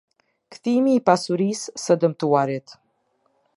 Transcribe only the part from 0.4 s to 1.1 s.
Kthimi i